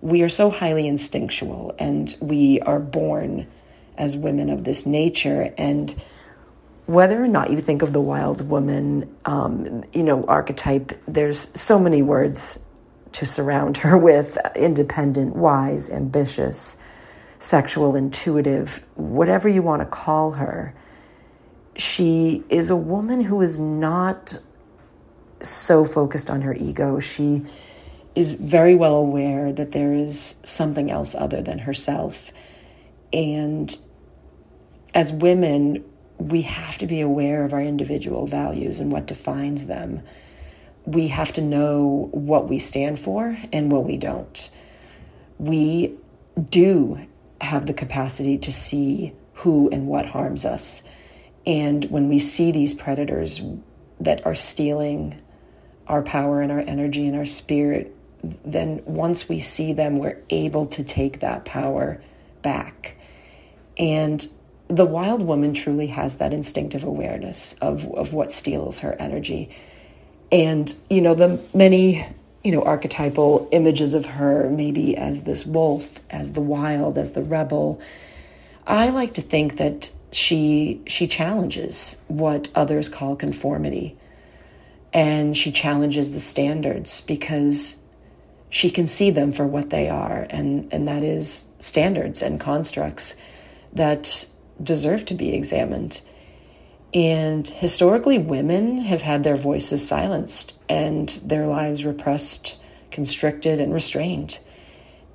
we 0.00 0.22
are 0.22 0.28
so 0.28 0.50
highly 0.50 0.86
instinctual 0.86 1.74
and 1.78 2.14
we 2.20 2.60
are 2.60 2.78
born 2.78 3.46
as 3.96 4.16
women 4.16 4.50
of 4.50 4.64
this 4.64 4.84
nature. 4.84 5.54
And 5.56 5.94
whether 6.86 7.22
or 7.22 7.28
not 7.28 7.50
you 7.50 7.60
think 7.60 7.80
of 7.80 7.92
the 7.92 8.00
wild 8.00 8.46
woman, 8.46 9.16
um, 9.24 9.84
you 9.94 10.02
know, 10.02 10.24
archetype, 10.26 10.92
there's 11.08 11.48
so 11.58 11.78
many 11.78 12.02
words 12.02 12.58
to 13.12 13.24
surround 13.24 13.78
her 13.78 13.96
with 13.96 14.36
independent, 14.54 15.36
wise, 15.36 15.88
ambitious, 15.88 16.76
sexual, 17.38 17.96
intuitive, 17.96 18.84
whatever 18.96 19.48
you 19.48 19.62
want 19.62 19.80
to 19.80 19.86
call 19.86 20.32
her. 20.32 20.74
She 21.76 22.44
is 22.50 22.70
a 22.70 22.76
woman 22.76 23.22
who 23.22 23.40
is 23.40 23.58
not 23.58 24.38
so 25.40 25.84
focused 25.84 26.30
on 26.30 26.42
her 26.42 26.54
ego. 26.54 27.00
She 27.00 27.44
is 28.14 28.34
very 28.34 28.74
well 28.74 28.94
aware 28.94 29.52
that 29.52 29.72
there 29.72 29.92
is 29.92 30.36
something 30.44 30.90
else 30.90 31.14
other 31.14 31.42
than 31.42 31.58
herself. 31.60 32.32
And 33.12 33.76
as 34.94 35.12
women, 35.12 35.84
we 36.18 36.42
have 36.42 36.78
to 36.78 36.86
be 36.86 37.00
aware 37.00 37.44
of 37.44 37.52
our 37.52 37.62
individual 37.62 38.26
values 38.26 38.78
and 38.80 38.92
what 38.92 39.06
defines 39.06 39.66
them 39.66 40.02
we 40.86 41.08
have 41.08 41.32
to 41.32 41.40
know 41.40 42.08
what 42.12 42.48
we 42.48 42.58
stand 42.58 42.98
for 42.98 43.38
and 43.52 43.72
what 43.72 43.84
we 43.84 43.96
don't. 43.96 44.50
We 45.38 45.94
do 46.50 47.06
have 47.40 47.66
the 47.66 47.74
capacity 47.74 48.38
to 48.38 48.52
see 48.52 49.14
who 49.34 49.68
and 49.70 49.86
what 49.86 50.06
harms 50.06 50.44
us. 50.44 50.82
And 51.46 51.84
when 51.86 52.08
we 52.08 52.18
see 52.18 52.52
these 52.52 52.74
predators 52.74 53.40
that 54.00 54.24
are 54.26 54.34
stealing 54.34 55.20
our 55.86 56.02
power 56.02 56.40
and 56.40 56.50
our 56.50 56.60
energy 56.60 57.06
and 57.06 57.16
our 57.16 57.26
spirit, 57.26 57.94
then 58.44 58.82
once 58.86 59.28
we 59.28 59.40
see 59.40 59.72
them, 59.72 59.98
we're 59.98 60.18
able 60.30 60.66
to 60.66 60.82
take 60.84 61.20
that 61.20 61.44
power 61.44 62.00
back. 62.42 62.96
And 63.76 64.26
the 64.68 64.86
wild 64.86 65.22
woman 65.22 65.52
truly 65.52 65.88
has 65.88 66.16
that 66.16 66.32
instinctive 66.32 66.84
awareness 66.84 67.54
of, 67.60 67.86
of 67.94 68.12
what 68.14 68.32
steals 68.32 68.80
her 68.80 68.94
energy 68.98 69.50
and, 70.34 70.74
you 70.90 71.00
know, 71.00 71.14
the 71.14 71.40
many, 71.54 72.04
you 72.42 72.50
know, 72.50 72.62
archetypal 72.62 73.48
images 73.52 73.94
of 73.94 74.04
her, 74.06 74.50
maybe 74.50 74.96
as 74.96 75.22
this 75.22 75.46
wolf, 75.46 76.00
as 76.10 76.32
the 76.32 76.40
wild, 76.40 76.98
as 76.98 77.12
the 77.12 77.22
rebel. 77.22 77.80
I 78.66 78.90
like 78.90 79.14
to 79.14 79.22
think 79.22 79.58
that 79.58 79.92
she 80.10 80.80
she 80.86 81.06
challenges 81.06 81.98
what 82.08 82.48
others 82.54 82.88
call 82.88 83.14
conformity 83.14 83.96
and 84.94 85.36
she 85.36 85.52
challenges 85.52 86.12
the 86.12 86.20
standards 86.20 87.02
because 87.02 87.76
she 88.48 88.70
can 88.70 88.86
see 88.86 89.10
them 89.10 89.32
for 89.32 89.46
what 89.46 89.70
they 89.70 89.88
are 89.88 90.26
and 90.30 90.72
and 90.72 90.88
that 90.88 91.02
is 91.02 91.46
standards 91.58 92.22
and 92.22 92.40
constructs 92.40 93.14
that 93.72 94.26
deserve 94.62 95.04
to 95.04 95.14
be 95.14 95.34
examined 95.34 96.00
and 96.94 97.46
historically, 97.48 98.18
women 98.18 98.78
have 98.78 99.02
had 99.02 99.24
their 99.24 99.36
voices 99.36 99.86
silenced 99.86 100.54
and 100.68 101.08
their 101.24 101.48
lives 101.48 101.84
repressed, 101.84 102.56
constricted, 102.92 103.60
and 103.60 103.74
restrained. 103.74 104.38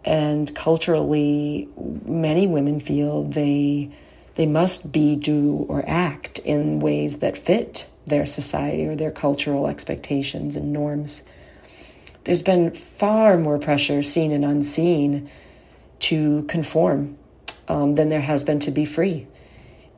And 0.04 0.54
culturally, 0.54 1.70
many 2.06 2.48
women 2.48 2.82
feel 2.82 3.24
they 3.24 3.92
they 4.36 4.46
must 4.46 4.92
be, 4.94 5.18
do, 5.18 5.66
or 5.68 5.84
act 5.86 6.40
in 6.40 6.80
ways 6.80 7.20
that 7.20 7.38
fit 7.38 7.90
their 8.10 8.26
society 8.26 8.86
or 8.86 8.96
their 8.96 9.12
cultural 9.12 9.68
expectations 9.68 10.56
and 10.56 10.74
norms. 10.74 11.24
There's 12.26 12.44
been 12.44 12.72
far 12.72 13.38
more 13.38 13.58
pressure, 13.58 14.04
seen 14.04 14.32
and 14.32 14.44
unseen, 14.44 15.30
to 16.00 16.44
conform 16.44 17.18
um, 17.68 17.96
than 17.96 18.10
there 18.10 18.22
has 18.22 18.44
been 18.44 18.60
to 18.60 18.72
be 18.72 18.86
free. 18.86 19.28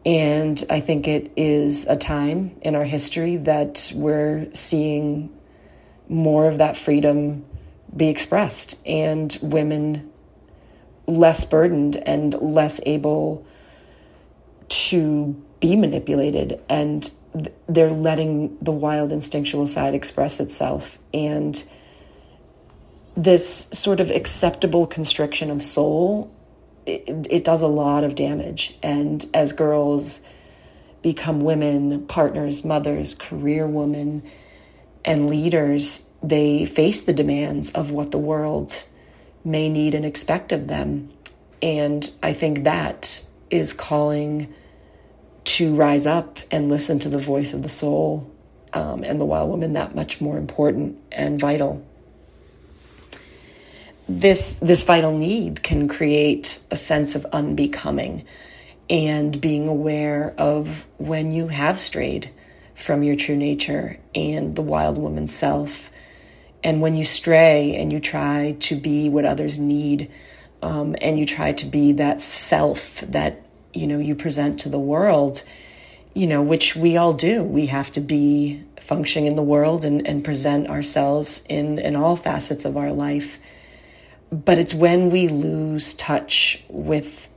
And 0.05 0.63
I 0.69 0.79
think 0.79 1.07
it 1.07 1.31
is 1.35 1.85
a 1.87 1.95
time 1.95 2.55
in 2.61 2.75
our 2.75 2.83
history 2.83 3.37
that 3.37 3.91
we're 3.93 4.47
seeing 4.53 5.31
more 6.07 6.47
of 6.47 6.57
that 6.57 6.75
freedom 6.75 7.45
be 7.95 8.07
expressed 8.07 8.79
and 8.85 9.37
women 9.41 10.11
less 11.07 11.45
burdened 11.45 11.97
and 11.97 12.33
less 12.41 12.79
able 12.85 13.45
to 14.69 15.41
be 15.59 15.75
manipulated 15.75 16.59
and 16.69 17.11
they're 17.67 17.89
letting 17.89 18.57
the 18.61 18.71
wild 18.71 19.11
instinctual 19.11 19.67
side 19.67 19.93
express 19.93 20.39
itself 20.39 20.99
and 21.13 21.63
this 23.15 23.67
sort 23.73 23.99
of 23.99 24.09
acceptable 24.09 24.87
constriction 24.87 25.49
of 25.49 25.61
soul, 25.61 26.33
it, 26.85 27.27
it 27.29 27.43
does 27.43 27.61
a 27.61 27.67
lot 27.67 28.03
of 28.03 28.15
damage. 28.15 28.77
And 28.81 29.25
as 29.33 29.53
girls 29.53 30.21
become 31.01 31.41
women, 31.41 32.05
partners, 32.07 32.63
mothers, 32.63 33.15
career 33.15 33.67
women, 33.67 34.23
and 35.03 35.29
leaders, 35.29 36.05
they 36.23 36.65
face 36.65 37.01
the 37.01 37.13
demands 37.13 37.71
of 37.71 37.91
what 37.91 38.11
the 38.11 38.17
world 38.17 38.85
may 39.43 39.67
need 39.67 39.95
and 39.95 40.05
expect 40.05 40.51
of 40.51 40.67
them. 40.67 41.09
And 41.61 42.09
I 42.21 42.33
think 42.33 42.63
that 42.63 43.25
is 43.49 43.73
calling 43.73 44.53
to 45.61 45.75
rise 45.75 46.07
up 46.07 46.39
and 46.49 46.69
listen 46.69 46.97
to 46.97 47.07
the 47.07 47.19
voice 47.19 47.53
of 47.53 47.61
the 47.61 47.69
soul 47.69 48.27
um, 48.73 49.03
and 49.03 49.21
the 49.21 49.25
wild 49.25 49.47
woman 49.47 49.73
that 49.73 49.93
much 49.93 50.19
more 50.19 50.39
important 50.39 50.97
and 51.11 51.39
vital. 51.39 51.85
This 54.09 54.55
this 54.55 54.83
vital 54.83 55.15
need 55.15 55.61
can 55.61 55.87
create 55.87 56.59
a 56.71 56.75
sense 56.75 57.13
of 57.13 57.25
unbecoming 57.25 58.25
and 58.89 59.39
being 59.39 59.67
aware 59.67 60.33
of 60.35 60.87
when 60.97 61.31
you 61.31 61.49
have 61.49 61.79
strayed 61.79 62.31
from 62.73 63.03
your 63.03 63.15
true 63.15 63.37
nature 63.37 63.99
and 64.15 64.55
the 64.55 64.63
wild 64.63 64.97
woman 64.97 65.27
self. 65.27 65.91
And 66.63 66.81
when 66.81 66.95
you 66.95 67.05
stray 67.05 67.75
and 67.75 67.93
you 67.93 67.99
try 67.99 68.55
to 68.61 68.75
be 68.75 69.09
what 69.09 69.25
others 69.25 69.59
need, 69.59 70.09
um, 70.63 70.95
and 71.03 71.19
you 71.19 71.25
try 71.25 71.53
to 71.53 71.67
be 71.67 71.91
that 71.93 72.19
self 72.19 73.01
that 73.01 73.45
you 73.73 73.87
know 73.87 73.99
you 73.99 74.15
present 74.15 74.59
to 74.61 74.69
the 74.69 74.79
world, 74.79 75.43
you 76.13 76.27
know, 76.27 76.41
which 76.41 76.75
we 76.75 76.97
all 76.97 77.13
do. 77.13 77.43
We 77.43 77.67
have 77.67 77.91
to 77.93 78.01
be 78.01 78.63
functioning 78.79 79.27
in 79.27 79.35
the 79.35 79.41
world 79.41 79.85
and, 79.85 80.05
and 80.05 80.23
present 80.23 80.67
ourselves 80.67 81.43
in, 81.47 81.79
in 81.79 81.95
all 81.95 82.15
facets 82.15 82.65
of 82.65 82.75
our 82.75 82.91
life. 82.91 83.39
But 84.31 84.57
it's 84.57 84.73
when 84.73 85.09
we 85.09 85.27
lose 85.27 85.93
touch 85.93 86.63
with 86.67 87.29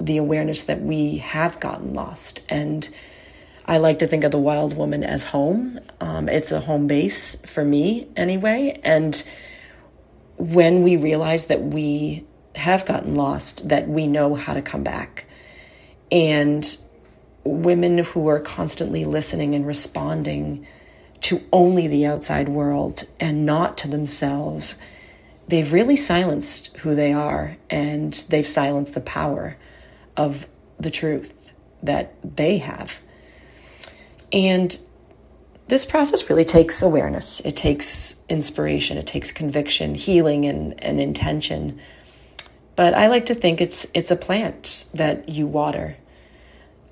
the 0.00 0.16
awareness 0.16 0.64
that 0.64 0.80
we 0.80 1.18
have 1.18 1.60
gotten 1.60 1.94
lost. 1.94 2.40
And 2.48 2.88
I 3.66 3.78
like 3.78 4.00
to 4.00 4.06
think 4.06 4.24
of 4.24 4.32
the 4.32 4.38
wild 4.38 4.76
woman 4.76 5.04
as 5.04 5.24
home. 5.24 5.78
Um, 6.00 6.28
it's 6.28 6.50
a 6.50 6.60
home 6.60 6.86
base 6.86 7.36
for 7.46 7.64
me, 7.64 8.08
anyway. 8.16 8.80
And 8.82 9.22
when 10.36 10.82
we 10.82 10.96
realize 10.96 11.46
that 11.46 11.62
we 11.62 12.24
have 12.56 12.84
gotten 12.84 13.16
lost, 13.16 13.68
that 13.68 13.88
we 13.88 14.06
know 14.06 14.34
how 14.34 14.54
to 14.54 14.62
come 14.62 14.82
back. 14.82 15.26
And 16.12 16.76
women 17.42 17.98
who 17.98 18.28
are 18.28 18.38
constantly 18.38 19.04
listening 19.04 19.54
and 19.54 19.66
responding 19.66 20.66
to 21.22 21.42
only 21.52 21.88
the 21.88 22.06
outside 22.06 22.48
world 22.48 23.04
and 23.18 23.46
not 23.46 23.78
to 23.78 23.88
themselves, 23.88 24.76
they've 25.48 25.72
really 25.72 25.96
silenced 25.96 26.76
who 26.78 26.94
they 26.94 27.12
are 27.12 27.56
and 27.70 28.12
they've 28.28 28.46
silenced 28.46 28.94
the 28.94 29.00
power 29.00 29.56
of 30.16 30.46
the 30.78 30.90
truth 30.90 31.52
that 31.82 32.14
they 32.22 32.58
have. 32.58 33.00
And 34.32 34.78
this 35.68 35.86
process 35.86 36.28
really 36.28 36.44
takes 36.44 36.82
awareness, 36.82 37.40
it 37.40 37.56
takes 37.56 38.16
inspiration, 38.28 38.98
it 38.98 39.06
takes 39.06 39.32
conviction, 39.32 39.94
healing, 39.94 40.44
and, 40.44 40.82
and 40.84 41.00
intention. 41.00 41.80
But 42.76 42.94
I 42.94 43.06
like 43.06 43.26
to 43.26 43.34
think 43.34 43.60
it's 43.60 43.86
it's 43.94 44.10
a 44.10 44.16
plant 44.16 44.86
that 44.94 45.28
you 45.28 45.46
water 45.46 45.96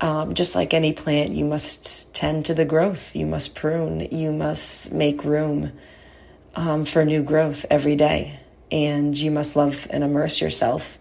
um, 0.01 0.33
just 0.33 0.55
like 0.55 0.73
any 0.73 0.93
plant, 0.93 1.33
you 1.33 1.45
must 1.45 2.11
tend 2.13 2.45
to 2.45 2.55
the 2.55 2.65
growth. 2.65 3.15
You 3.15 3.27
must 3.27 3.53
prune. 3.53 4.07
You 4.11 4.31
must 4.31 4.91
make 4.91 5.23
room 5.23 5.71
um, 6.55 6.85
for 6.85 7.05
new 7.05 7.21
growth 7.21 7.65
every 7.69 7.95
day. 7.95 8.39
And 8.71 9.15
you 9.15 9.29
must 9.29 9.55
love 9.55 9.87
and 9.91 10.03
immerse 10.03 10.41
yourself 10.41 10.97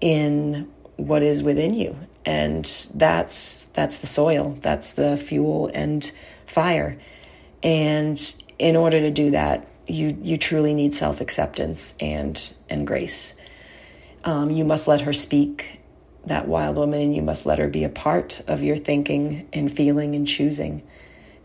in 0.00 0.70
what 0.96 1.24
is 1.24 1.42
within 1.42 1.74
you. 1.74 1.98
And 2.24 2.64
that's 2.94 3.66
that's 3.66 3.98
the 3.98 4.06
soil. 4.06 4.56
That's 4.60 4.92
the 4.92 5.16
fuel 5.16 5.70
and 5.74 6.10
fire. 6.46 7.00
And 7.62 8.20
in 8.58 8.76
order 8.76 9.00
to 9.00 9.10
do 9.10 9.32
that, 9.32 9.66
you 9.88 10.16
you 10.22 10.36
truly 10.36 10.74
need 10.74 10.94
self 10.94 11.20
acceptance 11.20 11.94
and 11.98 12.54
and 12.68 12.86
grace. 12.86 13.34
Um, 14.24 14.50
you 14.50 14.64
must 14.64 14.86
let 14.86 15.00
her 15.02 15.12
speak 15.12 15.77
that 16.26 16.48
wild 16.48 16.76
woman 16.76 17.00
and 17.00 17.14
you 17.14 17.22
must 17.22 17.46
let 17.46 17.58
her 17.58 17.68
be 17.68 17.84
a 17.84 17.88
part 17.88 18.42
of 18.46 18.62
your 18.62 18.76
thinking 18.76 19.48
and 19.52 19.70
feeling 19.70 20.14
and 20.14 20.26
choosing 20.26 20.82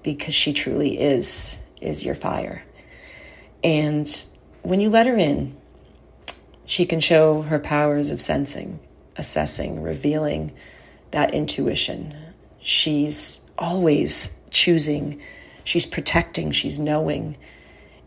because 0.04 0.36
she 0.36 0.54
truly 0.54 1.00
is 1.00 1.60
is 1.82 2.04
your 2.04 2.16
fire. 2.16 2.64
And 3.64 4.08
when 4.62 4.80
you 4.80 4.90
let 4.90 5.08
her 5.08 5.18
in, 5.18 5.56
she 6.66 6.86
can 6.86 7.00
show 7.00 7.42
her 7.44 7.60
powers 7.60 8.12
of 8.12 8.22
sensing, 8.22 8.80
assessing, 9.18 9.82
revealing 9.82 10.54
that 11.12 11.34
intuition. 11.34 12.16
She's 12.62 13.42
always 13.58 14.34
choosing, 14.50 15.22
she's 15.64 15.86
protecting, 15.86 16.52
she's 16.52 16.80
knowing. 16.80 17.38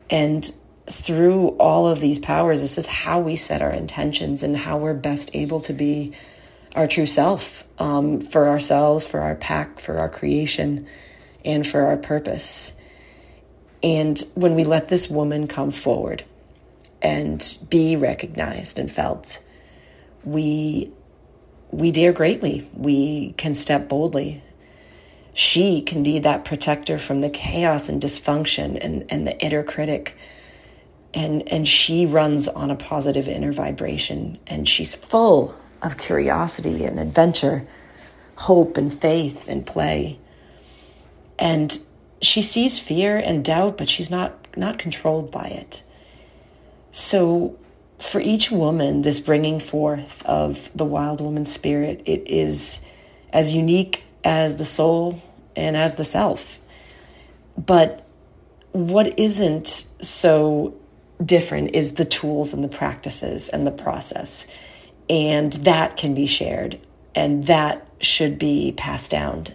And 0.08 0.50
through 0.86 1.48
all 1.58 1.88
of 1.88 2.00
these 2.00 2.18
powers, 2.18 2.60
this 2.60 2.78
is 2.78 2.86
how 2.86 3.20
we 3.20 3.36
set 3.36 3.62
our 3.62 3.72
intentions 3.72 4.42
and 4.42 4.56
how 4.56 4.78
we're 4.78 4.94
best 4.94 5.30
able 5.34 5.60
to 5.60 5.72
be 5.72 6.12
our 6.76 6.86
true 6.86 7.06
self 7.06 7.64
um, 7.80 8.20
for 8.20 8.48
ourselves, 8.48 9.06
for 9.06 9.20
our 9.20 9.34
pack, 9.34 9.80
for 9.80 9.98
our 9.98 10.10
creation, 10.10 10.86
and 11.44 11.66
for 11.66 11.86
our 11.86 11.96
purpose. 11.96 12.74
And 13.82 14.22
when 14.34 14.54
we 14.54 14.62
let 14.62 14.88
this 14.88 15.08
woman 15.08 15.48
come 15.48 15.70
forward 15.70 16.24
and 17.00 17.58
be 17.70 17.96
recognized 17.96 18.78
and 18.78 18.90
felt, 18.90 19.42
we 20.22 20.92
we 21.70 21.90
dare 21.90 22.12
greatly. 22.12 22.68
We 22.74 23.32
can 23.32 23.54
step 23.54 23.88
boldly. 23.88 24.42
She 25.34 25.82
can 25.82 26.02
be 26.02 26.20
that 26.20 26.44
protector 26.44 26.98
from 26.98 27.20
the 27.20 27.28
chaos 27.28 27.88
and 27.88 28.00
dysfunction 28.00 28.78
and, 28.80 29.04
and 29.10 29.26
the 29.26 29.38
inner 29.40 29.62
critic. 29.62 30.16
And, 31.12 31.46
and 31.48 31.66
she 31.66 32.06
runs 32.06 32.48
on 32.48 32.70
a 32.70 32.76
positive 32.76 33.28
inner 33.28 33.52
vibration 33.52 34.38
and 34.46 34.68
she's 34.68 34.94
full 34.94 35.58
of 35.86 35.96
curiosity 35.96 36.84
and 36.84 36.98
adventure, 36.98 37.66
hope 38.34 38.76
and 38.76 38.92
faith 38.92 39.48
and 39.48 39.64
play. 39.64 40.18
And 41.38 41.78
she 42.20 42.42
sees 42.42 42.78
fear 42.78 43.16
and 43.16 43.44
doubt, 43.44 43.78
but 43.78 43.88
she's 43.88 44.10
not 44.10 44.34
not 44.56 44.78
controlled 44.78 45.30
by 45.30 45.46
it. 45.46 45.82
So 46.90 47.58
for 48.00 48.20
each 48.20 48.50
woman, 48.50 49.02
this 49.02 49.20
bringing 49.20 49.60
forth 49.60 50.24
of 50.24 50.70
the 50.74 50.84
wild 50.84 51.20
woman 51.20 51.44
spirit, 51.44 52.02
it 52.06 52.22
is 52.26 52.84
as 53.32 53.54
unique 53.54 54.02
as 54.24 54.56
the 54.56 54.64
soul 54.64 55.22
and 55.54 55.76
as 55.76 55.94
the 55.94 56.04
self. 56.04 56.58
But 57.56 58.06
what 58.72 59.18
isn't 59.18 59.86
so 60.00 60.74
different 61.24 61.74
is 61.74 61.92
the 61.92 62.04
tools 62.04 62.52
and 62.52 62.64
the 62.64 62.68
practices 62.68 63.48
and 63.48 63.66
the 63.66 63.70
process 63.70 64.46
and 65.08 65.52
that 65.52 65.96
can 65.96 66.14
be 66.14 66.26
shared 66.26 66.78
and 67.14 67.46
that 67.46 67.86
should 68.00 68.38
be 68.38 68.72
passed 68.76 69.10
down 69.10 69.46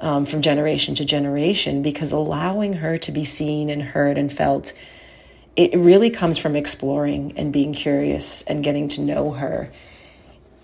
um, 0.00 0.26
from 0.26 0.42
generation 0.42 0.94
to 0.96 1.04
generation 1.04 1.82
because 1.82 2.12
allowing 2.12 2.74
her 2.74 2.98
to 2.98 3.12
be 3.12 3.24
seen 3.24 3.70
and 3.70 3.82
heard 3.82 4.18
and 4.18 4.32
felt 4.32 4.72
it 5.54 5.76
really 5.76 6.10
comes 6.10 6.38
from 6.38 6.56
exploring 6.56 7.36
and 7.36 7.52
being 7.52 7.74
curious 7.74 8.42
and 8.42 8.64
getting 8.64 8.88
to 8.88 9.00
know 9.00 9.32
her. 9.32 9.70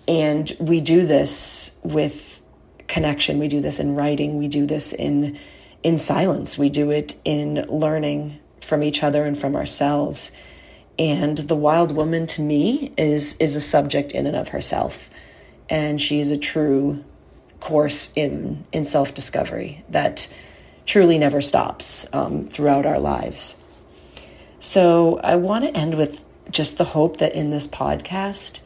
And 0.07 0.51
we 0.59 0.81
do 0.81 1.05
this 1.05 1.77
with 1.83 2.41
connection. 2.87 3.39
We 3.39 3.49
do 3.49 3.61
this 3.61 3.79
in 3.79 3.95
writing. 3.95 4.39
We 4.39 4.49
do 4.49 4.67
this 4.67 4.93
in 4.93 5.39
in 5.83 5.99
silence. 5.99 6.59
We 6.59 6.71
do 6.71 6.91
it 6.91 7.15
in 7.25 7.67
learning 7.69 8.41
from 8.61 8.83
each 8.83 9.03
other 9.03 9.25
and 9.25 9.39
from 9.39 9.55
ourselves 9.55 10.33
and 10.99 11.39
the 11.39 11.55
wild 11.57 11.93
woman 11.93 12.27
to 12.27 12.43
me 12.43 12.93
is 12.97 13.37
is 13.37 13.55
a 13.55 13.61
subject 13.61 14.13
in 14.13 14.27
and 14.27 14.37
of 14.37 14.49
herself. 14.49 15.11
And 15.71 16.01
she 16.01 16.21
is 16.21 16.31
a 16.31 16.37
true 16.37 17.05
course 17.61 18.11
in 18.17 18.65
in 18.73 18.85
self-discovery 18.85 19.85
that 19.89 20.29
truly 20.87 21.19
never 21.19 21.41
stops 21.41 22.07
um, 22.13 22.47
throughout 22.49 22.87
our 22.87 22.99
lives. 22.99 23.57
So 24.61 25.21
i 25.23 25.37
want 25.37 25.65
to 25.65 25.77
end 25.77 25.95
with 25.95 26.25
just 26.51 26.79
the 26.79 26.85
hope 26.85 27.19
that 27.19 27.35
in 27.35 27.51
this 27.51 27.69
podcast 27.69 28.61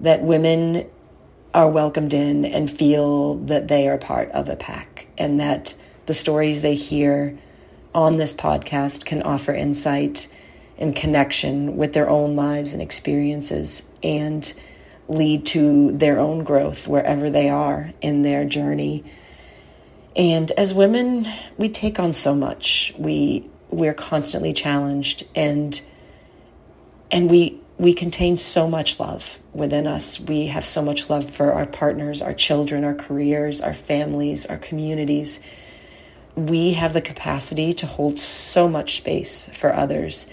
that 0.00 0.22
women 0.22 0.86
are 1.52 1.68
welcomed 1.68 2.12
in 2.12 2.44
and 2.44 2.70
feel 2.70 3.34
that 3.34 3.68
they 3.68 3.88
are 3.88 3.98
part 3.98 4.30
of 4.32 4.48
a 4.48 4.56
pack 4.56 5.06
and 5.16 5.38
that 5.38 5.74
the 6.06 6.14
stories 6.14 6.62
they 6.62 6.74
hear 6.74 7.38
on 7.94 8.16
this 8.16 8.34
podcast 8.34 9.04
can 9.04 9.22
offer 9.22 9.52
insight 9.52 10.28
in 10.76 10.92
connection 10.92 11.76
with 11.76 11.92
their 11.92 12.08
own 12.08 12.36
lives 12.36 12.72
and 12.72 12.82
experiences 12.82 13.90
and 14.02 14.52
lead 15.08 15.44
to 15.46 15.92
their 15.92 16.18
own 16.18 16.44
growth 16.44 16.88
wherever 16.88 17.30
they 17.30 17.48
are 17.48 17.92
in 18.00 18.22
their 18.22 18.44
journey. 18.44 19.04
And 20.16 20.50
as 20.52 20.72
women, 20.72 21.26
we 21.56 21.68
take 21.68 21.98
on 21.98 22.12
so 22.12 22.34
much. 22.34 22.94
We 22.98 23.48
we're 23.70 23.94
constantly 23.94 24.52
challenged 24.52 25.26
and 25.34 25.80
and 27.10 27.30
we 27.30 27.60
we 27.76 27.92
contain 27.92 28.36
so 28.36 28.68
much 28.68 29.00
love 29.00 29.40
within 29.52 29.86
us. 29.86 30.20
We 30.20 30.46
have 30.46 30.64
so 30.64 30.80
much 30.80 31.10
love 31.10 31.28
for 31.28 31.52
our 31.52 31.66
partners, 31.66 32.22
our 32.22 32.32
children, 32.32 32.84
our 32.84 32.94
careers, 32.94 33.60
our 33.60 33.74
families, 33.74 34.46
our 34.46 34.58
communities. 34.58 35.40
We 36.36 36.74
have 36.74 36.92
the 36.92 37.00
capacity 37.00 37.72
to 37.74 37.86
hold 37.86 38.18
so 38.18 38.68
much 38.68 38.98
space 38.98 39.48
for 39.52 39.74
others, 39.74 40.28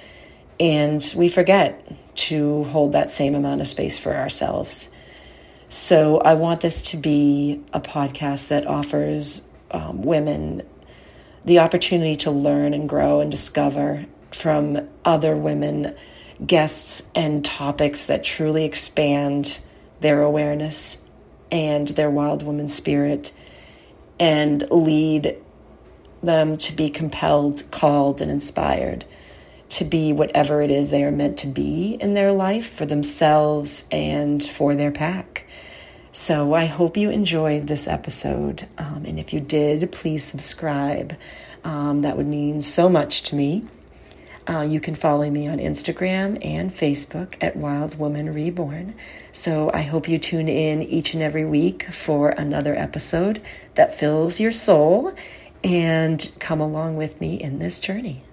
and 0.62 1.12
we 1.18 1.28
forget 1.28 1.92
to 2.16 2.66
hold 2.66 2.92
that 2.92 3.10
same 3.10 3.34
amount 3.34 3.62
of 3.62 3.68
space 3.68 3.98
for 3.98 4.16
ourselves. 4.16 4.92
So, 5.70 6.20
I 6.20 6.36
want 6.36 6.62
this 6.62 6.82
to 6.84 6.98
be 6.98 7.64
a 7.74 7.82
podcast 7.82 8.50
that 8.50 8.68
offers 8.68 9.42
um, 9.72 10.04
women 10.04 10.62
the 11.44 11.60
opportunity 11.60 12.16
to 12.18 12.30
learn 12.30 12.76
and 12.76 12.88
grow 12.88 13.22
and 13.22 13.32
discover 13.32 14.06
from 14.32 14.88
other 15.04 15.36
women 15.36 15.96
guests 16.46 17.10
and 17.16 17.44
topics 17.44 18.06
that 18.06 18.24
truly 18.24 18.64
expand 18.64 19.62
their 20.02 20.22
awareness 20.22 21.04
and 21.52 21.88
their 21.90 22.12
wild 22.12 22.44
woman 22.44 22.68
spirit 22.68 23.34
and 24.20 24.70
lead 24.70 25.36
them 26.22 26.56
to 26.58 26.74
be 26.74 26.90
compelled, 26.90 27.64
called, 27.72 28.22
and 28.22 28.30
inspired 28.30 29.06
to 29.72 29.86
be 29.86 30.12
whatever 30.12 30.62
it 30.62 30.70
is 30.70 30.90
they 30.90 31.04
are 31.04 31.12
meant 31.12 31.38
to 31.38 31.48
be 31.48 31.98
in 32.00 32.14
their 32.14 32.32
life 32.32 32.70
for 32.70 32.86
themselves 32.86 33.88
and 33.92 34.44
for 34.44 34.76
their 34.76 34.92
pack. 34.92 35.48
So 36.12 36.54
I 36.54 36.66
hope 36.66 36.98
you 36.98 37.10
enjoyed 37.10 37.68
this 37.68 37.88
episode. 37.88 38.68
Um, 38.78 39.06
and 39.06 39.18
if 39.18 39.32
you 39.32 39.40
did, 39.40 39.92
please 39.94 40.26
subscribe. 40.26 41.18
Um, 41.64 42.02
that 42.02 42.18
would 42.18 42.28
mean 42.28 42.62
so 42.62 42.90
much 42.90 43.24
to 43.24 43.36
me. 43.36 43.66
Uh, 44.50 44.62
you 44.62 44.82
can 44.82 44.96
follow 44.96 45.30
me 45.30 45.48
on 45.48 45.60
Instagram 45.60 46.44
and 46.46 46.72
Facebook 46.72 47.36
at 47.40 47.56
Wild 47.56 47.98
Woman 47.98 48.34
Reborn. 48.34 48.94
So 49.32 49.72
I 49.74 49.84
hope 49.84 50.10
you 50.10 50.18
tune 50.18 50.50
in 50.50 50.82
each 50.82 51.14
and 51.14 51.24
every 51.24 51.46
week 51.46 51.84
for 51.94 52.30
another 52.32 52.76
episode 52.76 53.42
that 53.76 53.98
fills 53.98 54.40
your 54.40 54.52
soul 54.52 55.14
and 55.64 56.30
come 56.40 56.60
along 56.60 56.98
with 56.98 57.22
me 57.22 57.36
in 57.36 57.60
this 57.60 57.80
journey. 57.80 58.24